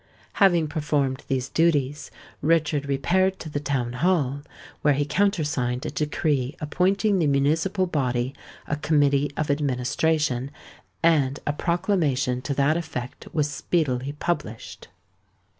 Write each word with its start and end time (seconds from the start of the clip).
Having 0.41 0.67
performed 0.67 1.21
these 1.27 1.47
duties, 1.47 2.09
Richard 2.41 2.87
repaired 2.87 3.37
to 3.37 3.49
the 3.51 3.59
Town 3.59 3.93
Hall, 3.93 4.41
where 4.81 4.95
he 4.95 5.05
countersigned 5.05 5.85
a 5.85 5.91
decree 5.91 6.55
appointing 6.59 7.19
the 7.19 7.27
municipal 7.27 7.85
body 7.85 8.33
a 8.67 8.77
Committee 8.77 9.29
of 9.37 9.51
Administration; 9.51 10.49
and 11.03 11.39
a 11.45 11.53
proclamation 11.53 12.41
to 12.41 12.55
that 12.55 12.77
effect 12.77 13.27
was 13.31 13.47
speedily 13.51 14.13
published. 14.13 14.87